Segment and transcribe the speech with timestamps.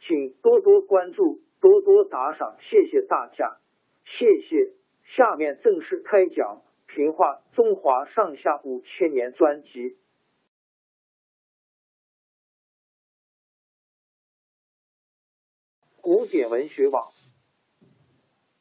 [0.00, 3.58] 请多多关注，多多打赏，谢谢大家，
[4.04, 4.72] 谢谢。
[5.04, 6.62] 下面正式开讲
[6.94, 9.98] 《评话中华上下五千年》专辑。
[16.00, 17.08] 古典文学网，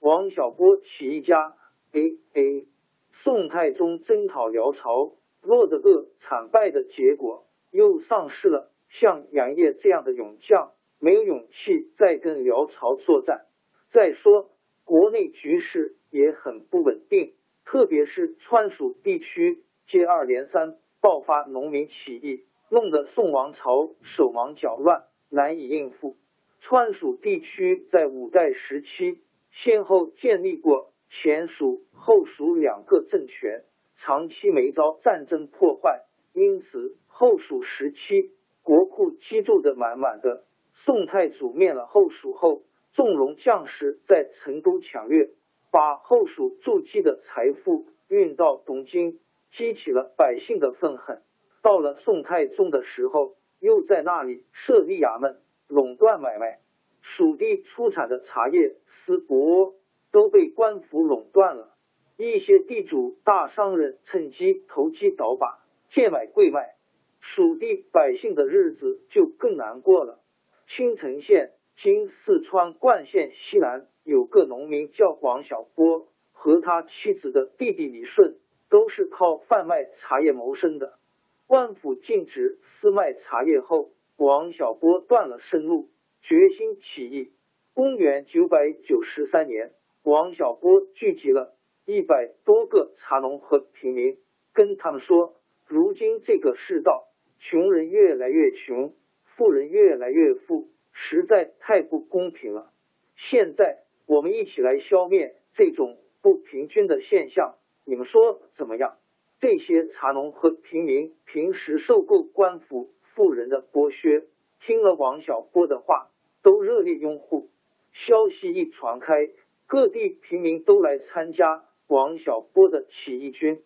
[0.00, 1.54] 王小波起义家
[1.92, 2.68] ，A A，
[3.12, 10.72] 宋太宗征讨辽朝，落得个惨败的结果，又丧失了像杨业这样的勇将。
[10.98, 13.46] 没有勇气再跟辽朝作战。
[13.90, 14.50] 再说，
[14.84, 17.34] 国内局势也很不稳定，
[17.64, 26.16] 特别是川蜀地区接二连三爆发农民起义，弄得宋王朝手忙脚乱，难以应付。
[26.60, 29.20] 川蜀地区在五代时期
[29.52, 33.62] 先后建立过前蜀、后蜀两个政权，
[33.96, 38.32] 长期没遭战争破坏，因此后蜀时期
[38.62, 40.44] 国库积住的满满的。
[40.86, 45.30] 宋太祖灭了后蜀后，纵容将士在成都抢掠，
[45.72, 49.18] 把后蜀筑基的财富运到东京，
[49.50, 51.22] 激起了百姓的愤恨。
[51.60, 56.60] 到了宋太宗的时候，又在那里设立衙门，垄断买卖。
[57.00, 59.74] 蜀地出产的茶叶、丝帛
[60.12, 61.74] 都被官府垄断了，
[62.16, 65.58] 一些地主大商人趁机投机倒把，
[65.90, 66.76] 贱买贵卖，
[67.18, 70.20] 蜀地百姓的日子就更难过了。
[70.68, 78.36] 青城县（今四川灌县西南）有个农民叫王小波，和他妻子的弟弟李顺
[78.68, 80.98] 都是靠贩卖茶叶谋生的。
[81.46, 85.88] 官府禁止私卖茶叶后，王小波断了生路，
[86.20, 87.32] 决心起义。
[87.72, 89.72] 公元九百九十三年，
[90.02, 94.18] 王小波聚集了一百多个茶农和平民，
[94.52, 95.36] 跟他们说
[95.68, 97.06] ：“如今这个世道，
[97.38, 98.92] 穷人越来越穷。”
[99.36, 102.72] 富人越来越富，实在太不公平了。
[103.16, 108.96] 现在我们一起来消灭这种不平均的现象，你们说怎么样？
[109.38, 114.24] 这些茶农和平民平时受够官府富人的剥削，
[114.60, 116.08] 听了王小波的话，
[116.42, 117.50] 都热烈拥护。
[117.92, 119.28] 消息一传开，
[119.66, 123.62] 各地平民都来参加王小波的起义军，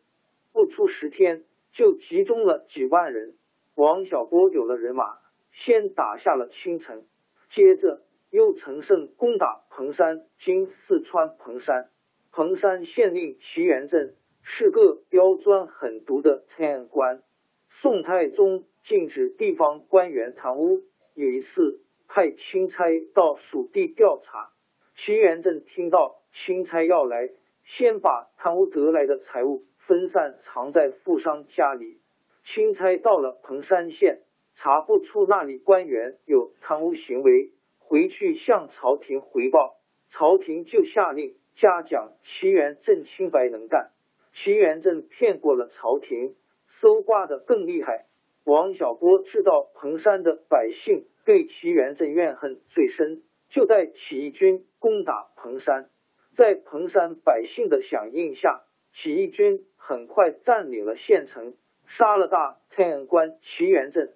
[0.53, 3.37] 不出十天就集中了几万人。
[3.77, 5.19] 王小波有了人马。
[5.65, 7.05] 先打下了青城，
[7.51, 8.01] 接着
[8.31, 11.91] 又乘胜攻打彭山（今四川彭山）。
[12.33, 17.23] 彭山县令齐元镇是个刁钻狠毒的贪官。
[17.69, 20.81] 宋太宗禁止地方官员贪污，
[21.15, 24.53] 有一次派钦差到蜀地调查。
[24.95, 27.29] 齐元镇听到钦差要来，
[27.65, 32.01] 先把贪污得来的财物分散藏在富商家里。
[32.45, 34.23] 钦差到了彭山县。
[34.63, 39.79] 查不出那里官员有贪污行为，回去向朝廷回报，
[40.11, 43.91] 朝廷就下令嘉奖齐元正清白能干。
[44.35, 46.35] 齐元正骗过了朝廷，
[46.67, 48.05] 搜刮的更厉害。
[48.45, 55.89] 王小波知道彭山的百姓对齐元正怨恨最深，就带起义军攻打彭山。
[56.37, 58.61] 在彭山百姓的响应下，
[58.93, 61.55] 起义军很快占领了县城，
[61.87, 64.11] 杀了大太阳官齐元正。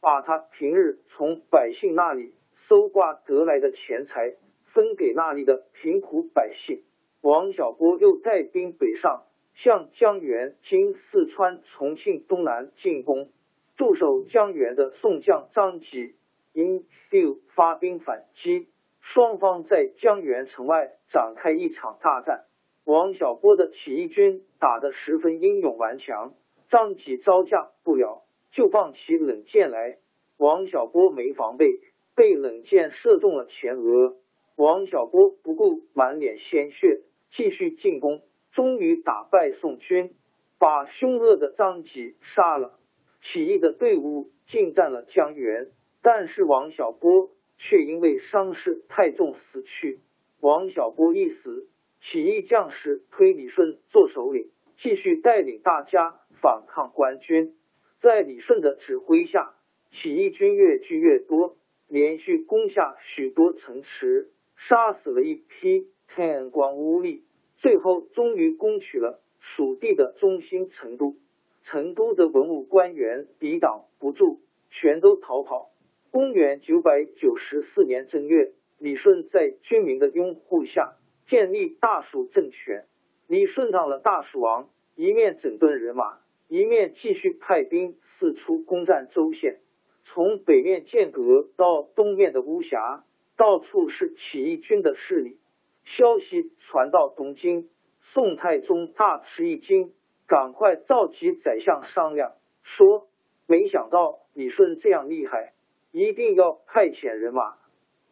[0.00, 4.34] 把他平日从百姓那里搜刮得来的钱财
[4.64, 6.82] 分给那里的贫苦百姓。
[7.20, 9.24] 王小波又带兵北上，
[9.54, 13.30] 向江源（今四川重庆东南）进攻。
[13.76, 16.14] 驻守江源的宋将张吉
[16.52, 18.68] 因六发兵反击，
[19.00, 22.44] 双方在江源城外展开一场大战。
[22.84, 26.34] 王小波的起义军打得十分英勇顽强，
[26.70, 28.22] 张吉招架不了，
[28.52, 29.98] 就放起冷箭来。
[30.36, 31.66] 王小波没防备，
[32.14, 34.16] 被冷箭射中了前额。
[34.56, 37.02] 王小波不顾满脸鲜血。
[37.30, 38.22] 继续进攻，
[38.52, 40.14] 终于打败宋军，
[40.58, 42.78] 把凶恶的张吉杀了。
[43.20, 45.68] 起义的队伍进占了江源，
[46.00, 47.28] 但是王小波
[47.58, 50.00] 却因为伤势太重死去。
[50.40, 51.68] 王小波一死，
[52.00, 57.56] 起义将士推李顺做首领，继续带领大家反抗官军。
[58.00, 59.54] 在李顺的指挥下，
[59.90, 61.56] 起义军越聚越多，
[61.88, 65.88] 连续攻下许多城池，杀死了一批。
[66.10, 67.22] 天光无力，
[67.58, 71.16] 最后终于攻取了蜀地的中心成都。
[71.64, 74.40] 成都的文武官员抵挡不住，
[74.70, 75.70] 全都逃跑。
[76.10, 80.94] 公元九百九十四年正月，李顺在军民的拥护下
[81.26, 82.86] 建立大蜀政权。
[83.26, 89.60] 李顺当了大蜀王，一面整顿人马，一面继续派兵四处攻占州县。
[90.04, 93.04] 从北面剑阁到东面的巫峡，
[93.36, 95.38] 到处是起义军的势力。
[95.84, 97.68] 消息传到东京，
[98.00, 99.92] 宋太宗大吃一惊，
[100.26, 103.08] 赶快召集宰相商量，说
[103.46, 105.52] ：“没想到李顺这样厉害，
[105.92, 107.58] 一定要派遣人马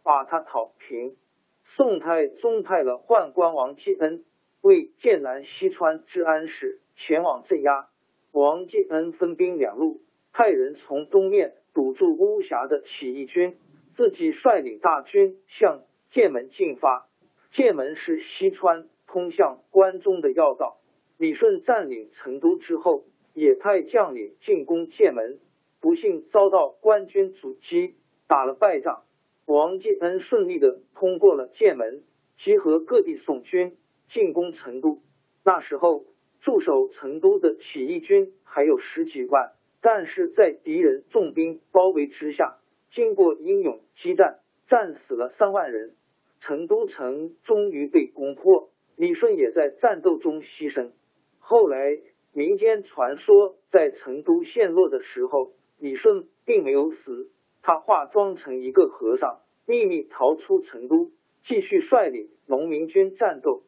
[0.03, 1.17] 把他讨平。”
[1.65, 4.25] 宋太宗派了宦官王继恩
[4.61, 7.89] 为剑南西川治安使前往镇压。
[8.37, 10.03] 王继恩分兵两路，
[10.35, 13.57] 派人从东面堵住巫峡的起义军，
[13.95, 15.81] 自己率领大军向
[16.11, 17.09] 剑门进发。
[17.51, 20.77] 剑门是西川通向关中的要道。
[21.17, 25.39] 李顺占领成都之后，也派将领进攻剑门，
[25.81, 27.95] 不幸遭到官军阻击，
[28.29, 29.05] 打了败仗。
[29.47, 32.03] 王继恩顺利的通过了剑门，
[32.37, 33.79] 集合各地宋军
[34.11, 35.01] 进攻成都。
[35.43, 36.05] 那时候
[36.47, 39.51] 驻守成都的起义军还有十几万，
[39.83, 42.59] 但是在敌人重兵包围之下，
[42.93, 44.39] 经过英勇激战，
[44.69, 45.97] 战死了三万人。
[46.39, 50.93] 成都城终于被攻破，李顺也在战斗中牺牲。
[51.41, 51.99] 后来
[52.33, 55.51] 民间传说，在成都陷落的时候，
[55.81, 57.29] 李顺并没有死，
[57.61, 61.11] 他化妆成一个和尚，秘密逃出成都，
[61.43, 63.65] 继续率领农民军战斗。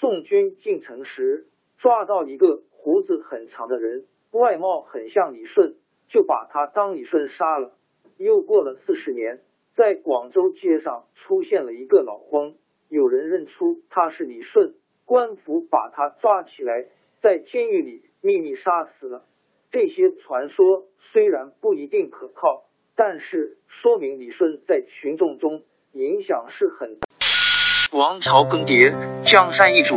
[0.00, 1.48] 宋军进城时，
[1.84, 5.74] 抓到一个胡子很长的人，外貌很像李顺，
[6.08, 7.74] 就把他当李顺杀了。
[8.16, 9.42] 又过了四十年。
[9.76, 12.54] 在广州街上出现了一个老翁，
[12.88, 14.72] 有人认出他是李顺，
[15.04, 16.86] 官府把他抓起来，
[17.20, 19.24] 在监狱里秘密杀死了。
[19.70, 22.64] 这些传说虽然不一定可靠，
[22.94, 26.96] 但是说明李顺在群众中影响是很。
[27.92, 29.96] 王朝更迭，江山易主，